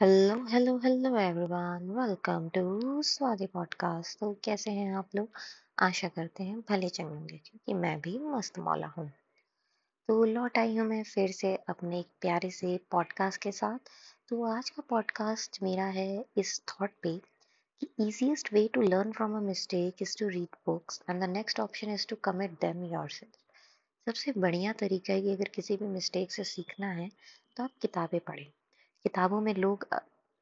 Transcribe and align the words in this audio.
Hello 0.00 0.34
hello 0.50 0.76
hello 0.84 1.08
everyone, 1.18 1.90
welcome 1.96 2.48
to 2.54 3.02
Swati 3.02 3.46
podcast. 3.46 4.18
तो 4.20 4.32
कैसे 4.44 4.70
हैं 4.70 4.94
आप 4.96 5.14
लोग? 5.16 5.28
आशा 5.78 6.08
करते 6.08 6.44
हैं 6.44 6.60
भले 6.68 6.88
चंगे 6.88 7.14
होंगे, 7.14 7.36
क्योंकि 7.36 7.74
मैं 7.74 8.00
भी 8.00 8.18
मस्त 8.18 8.58
मौला 8.58 8.86
हूँ। 8.96 9.06
तो 10.08 10.24
लौट 10.24 10.58
आई 10.58 10.76
हूँ 10.76 10.86
मैं 10.88 11.02
फिर 11.02 11.32
से 11.32 11.54
अपने 11.68 12.00
एक 12.00 12.06
प्यारे 12.20 12.50
से 12.50 12.76
पॉडकास्ट 12.90 13.40
के 13.42 13.52
साथ। 13.52 13.90
तो 14.28 14.42
आज 14.46 14.70
का 14.70 14.82
पॉडकास्ट 14.88 15.62
मेरा 15.62 15.84
है 15.98 16.24
इस 16.36 16.60
थॉट 16.68 16.90
पे 17.02 17.16
कि 17.80 17.88
easiest 18.00 18.52
way 18.56 18.66
to 18.76 18.84
learn 18.88 19.16
from 19.20 19.38
a 19.38 19.44
mistake 19.46 20.04
is 20.08 20.16
to 20.16 20.32
read 20.32 20.60
books 20.68 21.00
and 21.08 21.26
the 21.26 21.30
next 21.36 21.62
option 21.66 21.94
is 21.98 22.08
to 22.12 22.20
commit 22.28 22.58
them 22.64 22.82
yourself 22.94 23.40
सबसे 24.06 24.32
बढ़िया 24.40 24.72
तरीका 24.72 25.12
है 25.12 25.22
कि 25.22 25.32
अगर 25.32 25.52
किसी 25.54 25.76
भी 25.76 25.86
मिस्टेक 25.86 26.32
से 26.32 26.44
सीखना 26.44 26.92
है 26.92 27.08
तो 27.56 27.64
आप 27.64 27.70
किताबें 27.82 28.20
पढ़ें। 28.20 28.46
किताबों 29.04 29.40
में 29.40 29.54
लोग 29.56 29.84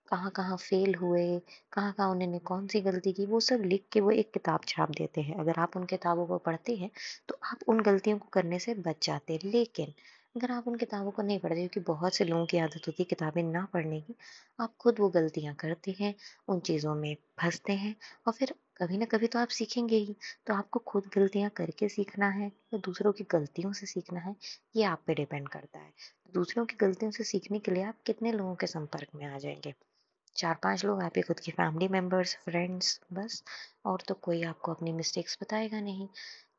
कहाँ-कहाँ 0.08 0.56
फेल 0.58 0.94
हुए, 0.94 1.24
कहाँ-कहाँ 1.72 2.08
उन्होंने 2.10 2.38
कौन-सी 2.44 2.80
गलती 2.80 3.12
की, 3.12 3.26
वो 3.26 3.40
सब 3.40 3.62
लिख 3.64 3.84
के 3.92 4.00
वो 4.00 4.10
एक 4.12 4.30
किताब 4.32 4.60
छाप 4.68 4.90
देते 4.90 5.20
हैं। 5.20 5.36
अगर 5.36 5.60
आप 5.60 5.76
उन 5.76 5.84
किताबों 5.86 6.26
को 6.26 6.38
पढ़ते 6.40 6.76
हैं, 6.76 6.90
तो 7.28 7.38
आप 7.44 7.58
उन 7.68 7.80
गलतियों 7.82 8.18
को 8.18 8.28
करने 8.32 8.58
से 8.60 8.74
बच 8.80 9.06
जाते। 9.06 9.38
लेकिन 9.44 9.92
अगर 10.34 10.50
आप 10.50 10.66
उन 10.68 10.74
किताबों 10.76 11.10
को 11.10 11.22
नहीं 11.22 11.38
पढ़ते 11.40 11.56
क्योंकि 11.58 11.80
बहुत 11.82 12.14
से 12.14 12.24
लोगों 12.24 12.46
की 12.46 12.58
आदत 12.58 12.86
होती 12.86 13.02
है 13.02 13.04
किताबें 13.04 13.42
ना 13.42 13.64
पढ़ने 13.72 14.00
की, 14.00 14.14
आप 14.58 14.74
खुद 14.76 14.98
वो 15.00 15.08
गलतियाँ 15.10 15.54
करते 15.54 15.94
हैं, 16.00 16.14
उन 16.48 16.60
चीज़ों 16.60 16.94
में 16.94 17.14
फंसते 17.40 17.72
हैं 17.74 17.94
और 18.26 18.32
फिर 18.32 18.54
कभी 18.76 18.96
ना 18.98 19.04
कभी 19.06 19.26
तो 19.26 19.38
आप 19.38 19.48
सीखेंगे 19.50 19.96
ही। 19.98 20.16
तो 20.46 20.54
आपको 20.54 20.78
खुद 20.86 21.10
गलतियाँ 21.16 21.50
करके 21.56 21.88
सीखना 21.88 22.28
है 22.30 22.46
या 22.48 22.78
दूसरों 22.78 23.12
की 23.12 23.24
गलतियों 23.30 23.72
से 23.72 23.86
सीखना 23.86 24.20
है, 24.20 24.34
ये 24.76 24.84
आप 24.84 25.02
पे 25.06 25.14
डिपेंड 25.14 25.48
करता 25.48 25.78
है। 25.78 25.92
दूसरों 26.34 26.66
की 26.66 26.76
गलतियों 26.76 27.10
से 27.10 27.24
सीखने 27.24 27.58
के 27.58 27.70
लिए 27.72 27.84
आप 27.84 28.02
कितने 28.06 28.32
लोगों 28.32 28.54
के 28.56 28.66
संपर्क 28.68 29.14
में 29.14 29.26
आ 29.26 29.38
जाएँगे 29.38 29.74
चार 30.36 30.54
पाँच 30.62 30.84
लोग 30.84 31.02
आपके 31.02 31.22
खुद 31.22 31.40
के 31.40 31.52
फैमिली 31.52 31.88
मेंबर्स 31.88 32.36
फ्रेंड्स 32.44 33.00
बस। 33.12 33.42
और 33.86 34.02
तो 34.08 34.14
कोई 34.22 34.42
आपको 34.44 34.72
अपनी 34.72 34.92
मिस्टेक्स 34.92 35.38
बताएगा 35.42 35.80
नहीं। 35.80 36.08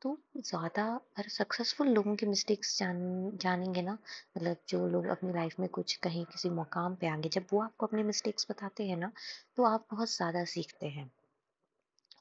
तो 0.01 0.17
ज़्यादा 0.39 0.85
अगर 0.87 1.29
सक्सेसफुल 1.29 1.87
लोगों 1.89 2.15
की 2.15 2.25
मिस्टेक्स 2.25 2.77
जान, 2.79 2.97
जानेंगे 3.41 3.81
ना 3.81 3.93
मतलब 4.37 4.57
जो 4.69 4.87
लोग 4.87 5.05
अपनी 5.07 5.33
लाइफ 5.33 5.59
में 5.59 5.67
कुछ 5.71 5.95
कहीं 6.03 6.25
किसी 6.25 6.49
मुकाम 6.51 6.95
पे 6.95 7.07
आगे, 7.07 7.29
जब 7.29 7.45
वो 7.53 7.61
आपको 7.61 7.85
अपनी 7.85 8.03
मिस्टेक्स 8.03 8.47
बताते 8.51 8.87
हैं 8.87 8.97
ना 8.97 9.11
तो 9.57 9.63
आप 9.65 9.85
बहुत 9.91 10.11
ज़्यादा 10.11 10.43
सीखते 10.47 10.87
हैं। 10.89 11.09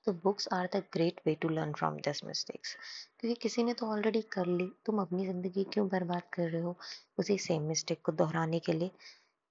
तो 0.06 0.12
books 0.14 0.48
are 0.52 0.66
the 0.66 0.82
great 0.92 1.20
way 1.26 1.34
to 1.34 1.48
learn 1.48 1.72
from 1.72 1.96
this 2.00 2.24
mistakes 2.24 2.76
क्योंकि 3.20 3.34
किसी 3.42 3.62
ने 3.62 3.72
तो 3.74 3.86
ऑलरेडी 3.86 4.22
कर 4.32 4.46
ली, 4.48 4.66
तुम 4.86 5.00
अपनी 5.00 5.26
ज़िंदगी 5.26 5.64
क्यों 5.72 5.86
बर्बाद 5.88 6.22
कर 6.32 6.48
रहे 6.50 6.62
हो 6.62 6.76
उसी 7.18 7.38
सेम 7.40 7.62
मिस्टेक 7.64 8.00
को 8.04 8.12
दोहराने 8.14 8.58
के 8.60 8.72
लिए। 8.72 8.90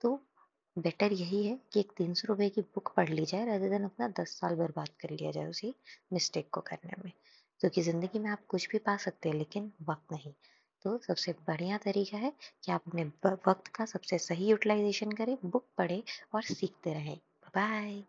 तो 0.02 0.20
बेटर 0.78 1.12
यही 1.14 1.46
है 1.48 1.60
कि 1.74 1.80
एक 1.80 1.92
तीन 1.98 2.14
सौ 2.14 2.28
रुपये 2.28 2.50
की 2.50 2.62
बुक 2.62 2.94
पढ़ 2.98 3.10
ली 3.10 3.26
जाए, 3.26 3.46
rather 3.46 3.70
देन 3.70 3.84
अपना 3.84 4.08
दस 4.08 4.30
साल 4.30 4.56
बर्बाद 4.56 4.90
कर 5.02 5.10
लिया 5.10 5.32
जाए 5.32 5.46
उसी 5.46 5.76
मिस्टेक 6.14 6.50
को 6.52 6.62
करने 6.62 7.04
में। 7.06 7.12
क्योंकि 7.60 7.82
ज़िंदगी 7.82 8.20
में 8.20 8.30
आप 8.30 8.46
कुछ 8.48 8.70
भी 8.70 8.78
पा 8.78 8.98
सकते 8.98 9.30
हैं, 9.30 9.36
लेकिन 9.36 9.72
वक्त 9.90 10.12
नहीं। 10.12 10.34
तो 10.86 10.98
सबसे 10.98 11.32
बढ़िया 11.48 11.78
तरीका 11.78 12.18
है 12.18 12.34
कि 12.64 12.72
आप 12.72 12.84
अपने 12.88 13.04
वक्त 13.48 13.68
का 13.68 13.86
सबसे 13.86 14.18
सही 14.18 14.50
यूटिलाइजेशन 14.50 15.12
करें, 15.12 15.38
बुक 15.46 15.66
पढ़ें 15.78 16.04
और 16.36 16.42
सीखते 16.44 16.94
रहें। 16.94 17.18
बाय 17.48 18.04